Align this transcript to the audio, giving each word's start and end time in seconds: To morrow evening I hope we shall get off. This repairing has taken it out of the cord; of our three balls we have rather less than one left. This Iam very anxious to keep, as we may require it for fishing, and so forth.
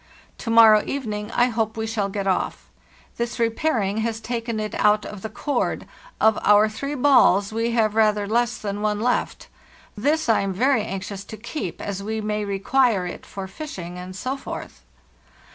To 0.39 0.49
morrow 0.49 0.81
evening 0.83 1.29
I 1.31 1.49
hope 1.49 1.77
we 1.77 1.85
shall 1.85 2.09
get 2.09 2.25
off. 2.25 2.67
This 3.17 3.37
repairing 3.37 3.97
has 3.97 4.19
taken 4.19 4.59
it 4.59 4.73
out 4.73 5.05
of 5.05 5.21
the 5.21 5.29
cord; 5.29 5.85
of 6.19 6.39
our 6.41 6.67
three 6.67 6.95
balls 6.95 7.53
we 7.53 7.69
have 7.73 7.93
rather 7.93 8.25
less 8.25 8.57
than 8.57 8.81
one 8.81 8.99
left. 8.99 9.47
This 9.95 10.27
Iam 10.27 10.53
very 10.53 10.83
anxious 10.83 11.23
to 11.25 11.37
keep, 11.37 11.79
as 11.83 12.01
we 12.01 12.19
may 12.19 12.43
require 12.45 13.05
it 13.05 13.27
for 13.27 13.47
fishing, 13.47 13.99
and 13.99 14.15
so 14.15 14.35
forth. 14.35 14.81